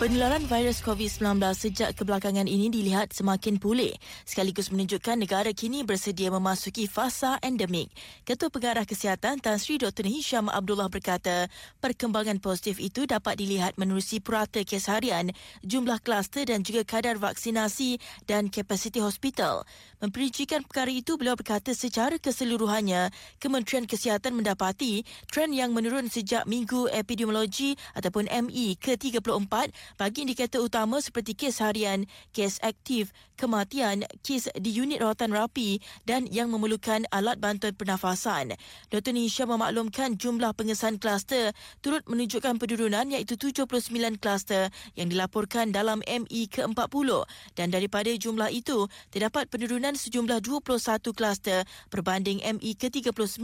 [0.00, 3.92] Penularan virus COVID-19 sejak kebelakangan ini dilihat semakin pulih
[4.24, 7.92] sekaligus menunjukkan negara kini bersedia memasuki fasa endemik.
[8.24, 10.08] Ketua Pengarah Kesihatan Tan Sri Dr.
[10.08, 11.52] Hisham Abdullah berkata,
[11.84, 15.36] perkembangan positif itu dapat dilihat menerusi purata kes harian,
[15.68, 19.68] jumlah kluster dan juga kadar vaksinasi dan kapasiti hospital.
[20.00, 26.88] Memperincikan perkara itu, beliau berkata secara keseluruhannya, Kementerian Kesihatan mendapati trend yang menurun sejak Minggu
[26.88, 29.52] Epidemiologi ataupun ME ke-34
[29.96, 32.04] bagi indikator utama seperti kes harian,
[32.36, 38.52] kes aktif, kematian, kes di unit rawatan rapi dan yang memerlukan alat bantuan pernafasan.
[38.92, 39.16] Dr.
[39.16, 46.42] Nisha memaklumkan jumlah pengesahan kluster turut menunjukkan penurunan iaitu 79 kluster yang dilaporkan dalam ME
[46.52, 47.08] ke-40
[47.56, 53.40] dan daripada jumlah itu terdapat penurunan sejumlah 21 kluster berbanding ME ke-39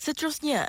[0.00, 0.64] Seterusnya,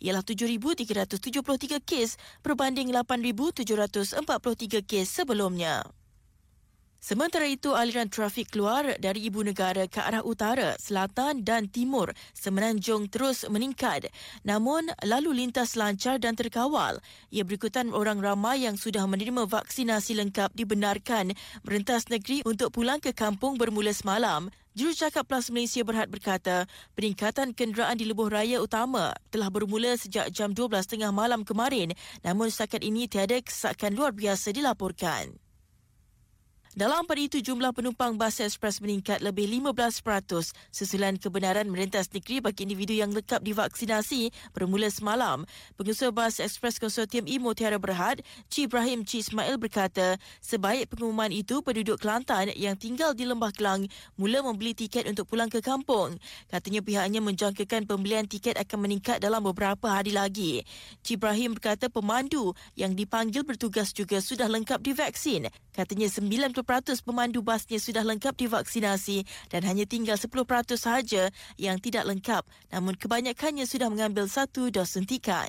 [0.06, 2.14] ialah 7,373 kes
[2.46, 5.88] berbanding 8,743 kes sebelum sebelumnya.
[6.98, 13.06] Sementara itu, aliran trafik keluar dari ibu negara ke arah utara, selatan dan timur semenanjung
[13.06, 14.10] terus meningkat.
[14.42, 16.98] Namun, lalu lintas lancar dan terkawal.
[17.30, 23.14] Ia berikutan orang ramai yang sudah menerima vaksinasi lengkap dibenarkan merentas negeri untuk pulang ke
[23.14, 24.50] kampung bermula semalam.
[24.74, 26.66] Jurucakap Plus Malaysia Berhad berkata,
[26.98, 32.86] peningkatan kenderaan di lebuh raya utama telah bermula sejak jam 12.30 malam kemarin namun setakat
[32.86, 35.47] ini tiada kesakan luar biasa dilaporkan.
[36.76, 42.68] Dalam pada itu, jumlah penumpang bas ekspres meningkat lebih 15% sesulan kebenaran merentas negeri bagi
[42.68, 45.48] individu yang lekap divaksinasi bermula semalam.
[45.80, 48.20] Pengusaha bas ekspres konsortium IMO Tiara Berhad,
[48.52, 53.88] Ci Ibrahim Ci Ismail berkata, sebaik pengumuman itu, penduduk Kelantan yang tinggal di Lembah Kelang
[54.20, 56.20] mula membeli tiket untuk pulang ke kampung.
[56.52, 60.68] Katanya pihaknya menjangkakan pembelian tiket akan meningkat dalam beberapa hari lagi.
[61.00, 65.48] Ci Ibrahim berkata pemandu yang dipanggil bertugas juga sudah lengkap divaksin.
[65.72, 66.10] Katanya
[66.58, 70.34] 90 pemandu basnya sudah lengkap divaksinasi dan hanya tinggal 10%
[70.74, 72.42] sahaja yang tidak lengkap
[72.74, 75.46] namun kebanyakannya sudah mengambil satu dos suntikan.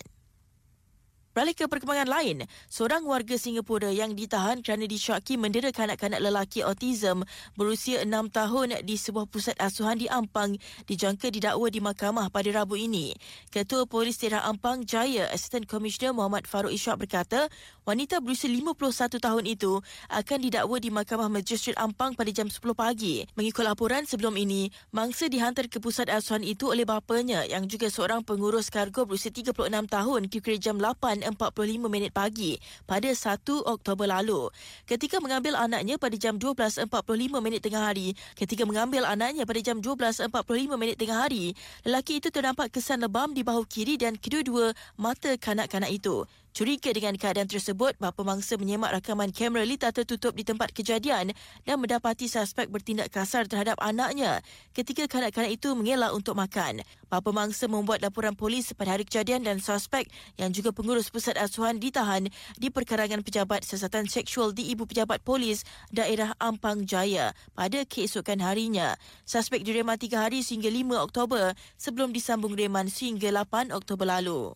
[1.29, 7.21] Beralih ke perkembangan lain, seorang warga Singapura yang ditahan kerana disyaki mendera kanak-kanak lelaki autism
[7.53, 10.57] berusia enam tahun di sebuah pusat asuhan di Ampang
[10.89, 13.13] dijangka didakwa di mahkamah pada Rabu ini.
[13.53, 17.45] Ketua Polis Daerah Ampang Jaya, Assistant Commissioner Muhammad Farouk Ishak berkata,
[17.85, 23.29] wanita berusia 51 tahun itu akan didakwa di Mahkamah Magistrate Ampang pada jam 10 pagi.
[23.37, 28.25] Mengikut laporan sebelum ini, mangsa dihantar ke pusat asuhan itu oleh bapanya yang juga seorang
[28.25, 32.55] pengurus kargo berusia 36 tahun kira-kira jam 8 45 minit pagi
[32.87, 34.49] pada 1 Oktober lalu.
[34.87, 36.87] Ketika mengambil anaknya pada jam 12.45
[37.39, 40.31] minit tengah hari, ketika mengambil anaknya pada jam 12.45
[40.79, 41.53] minit tengah hari,
[41.83, 46.23] lelaki itu terdampak kesan lebam di bahu kiri dan kedua-dua mata kanak-kanak itu.
[46.59, 51.31] Curiga dengan keadaan tersebut, bapa mangsa menyemak rakaman kamera lita tertutup di tempat kejadian
[51.63, 54.43] dan mendapati suspek bertindak kasar terhadap anaknya
[54.75, 56.83] ketika kanak-kanak itu mengelak untuk makan.
[57.07, 61.79] Bapa mangsa membuat laporan polis pada hari kejadian dan suspek yang juga pengurus pusat asuhan
[61.79, 62.27] ditahan
[62.59, 65.63] di perkarangan pejabat siasatan seksual di Ibu Pejabat Polis
[65.95, 68.99] Daerah Ampang Jaya pada keesokan harinya.
[69.23, 74.51] Suspek direman 3 hari sehingga 5 Oktober sebelum disambung reman sehingga 8 Oktober lalu.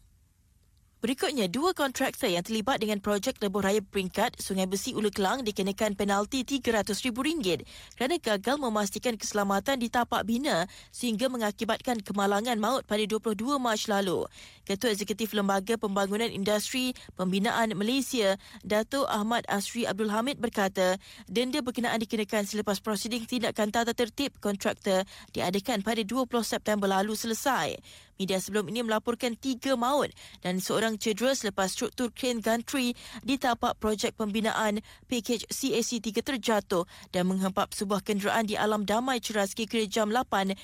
[1.03, 6.00] Berikutnya, dua kontraktor yang terlibat dengan projek lebuh raya peringkat Sungai Besi Ulu Kelang dikenakan
[6.00, 7.59] penalti RM300,000
[8.00, 10.63] kerana gagal memastikan keselamatan di tapak bina
[10.95, 14.23] sehingga mengakibatkan kemalangan maut pada 22 Mac lalu.
[14.63, 20.95] Ketua Eksekutif Lembaga Pembangunan Industri Pembinaan Malaysia, Dato' Ahmad Asri Abdul Hamid berkata,
[21.27, 25.03] denda berkenaan dikenakan selepas prosiding tindakan tata tertib kontraktor
[25.35, 27.75] diadakan pada 20 September lalu selesai.
[28.18, 30.13] Media sebelum ini melaporkan tiga maut
[30.45, 32.94] dan seorang cedera selepas struktur kren gantry
[33.25, 34.80] di tapak projek pembinaan
[35.10, 40.56] PKH CAC 3 terjatuh dan menghempap sebuah kenderaan di alam damai ceras kira jam 8.30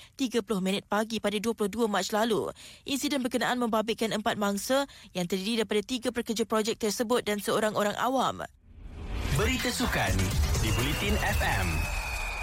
[0.61, 2.53] minit pagi pada 22 Mac lalu.
[2.85, 4.85] Insiden berkenaan membabitkan empat mangsa
[5.17, 8.45] yang terdiri daripada tiga pekerja projek tersebut dan seorang orang awam.
[9.39, 10.13] Berita Sukan
[10.59, 11.98] di Bulletin FM.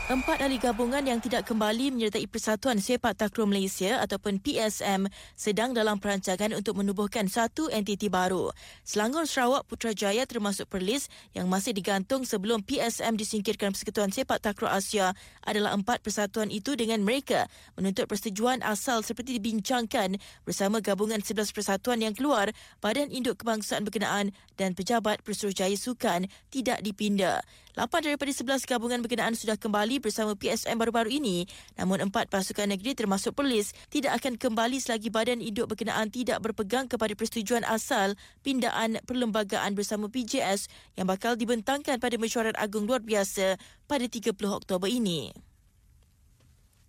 [0.07, 5.99] Empat ahli gabungan yang tidak kembali menyertai Persatuan Sepak Takraw Malaysia ataupun PSM sedang dalam
[5.99, 8.55] perancangan untuk menubuhkan satu entiti baru.
[8.87, 15.11] Selangor Sarawak Putrajaya termasuk Perlis yang masih digantung sebelum PSM disingkirkan Persekutuan Sepak Takraw Asia
[15.43, 21.99] adalah empat persatuan itu dengan mereka menuntut persetujuan asal seperti dibincangkan bersama gabungan 11 persatuan
[21.99, 27.43] yang keluar Badan Induk Kebangsaan berkenaan dan Pejabat Persuruhjaya Sukan tidak dipindah.
[27.77, 31.45] Lapan daripada 11 gabungan berkenaan sudah kembali bersama PSM baru-baru ini.
[31.77, 36.89] Namun empat pasukan negeri termasuk polis tidak akan kembali selagi badan induk berkenaan tidak berpegang
[36.89, 43.61] kepada persetujuan asal pindaan perlembagaan bersama PJS yang bakal dibentangkan pada mesyuarat agung luar biasa
[43.85, 45.46] pada 30 Oktober ini.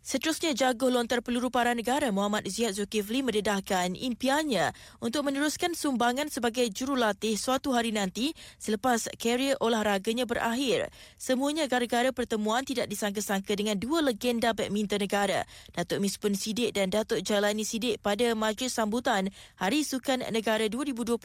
[0.07, 4.71] Seterusnya, jago lontar peluru para negara Muhammad Ziyad Zulkifli mendedahkan impiannya
[5.03, 10.87] untuk meneruskan sumbangan sebagai jurulatih suatu hari nanti selepas karier olahraganya berakhir.
[11.19, 15.43] Semuanya gara-gara pertemuan tidak disangka-sangka dengan dua legenda badminton negara,
[15.75, 19.27] Datuk Mispun Sidik dan Datuk Jalani Sidik pada majlis sambutan
[19.59, 21.19] Hari Sukan Negara 2021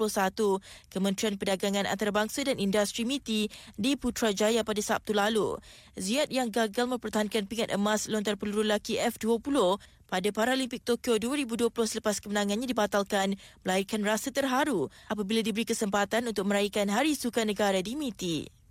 [0.90, 3.46] Kementerian Perdagangan Antarabangsa dan Industri MITI
[3.78, 5.54] di Putrajaya pada Sabtu lalu.
[5.94, 9.52] Ziyad yang gagal mempertahankan pingat emas lontar peluru lelaki F20
[10.08, 13.36] pada Paralimpik Tokyo 2020 selepas kemenangannya dibatalkan
[13.68, 18.61] melahirkan rasa terharu apabila diberi kesempatan untuk meraihkan Hari Sukan Negara di MITI.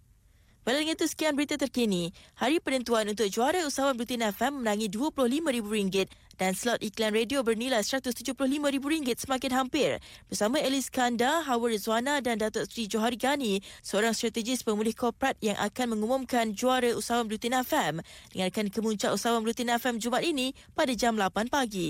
[0.61, 2.13] Pada dengan itu sekian berita terkini.
[2.37, 6.05] Hari penentuan untuk juara usahawan Blutin FM menangi RM25,000
[6.37, 9.97] dan slot iklan radio bernilai RM175,000 semakin hampir.
[10.29, 15.57] Bersama Elis Kanda, Hawa Rizwana dan Datuk Sri Johari Gani, seorang strategis pemulih korporat yang
[15.57, 18.05] akan mengumumkan juara usahawan Blutin FM.
[18.29, 21.89] Dengarkan kemuncak usahawan Blutin FM Jumaat ini pada jam 8 pagi.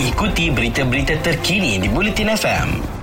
[0.00, 3.01] Ikuti berita-berita terkini di Bulletin FM.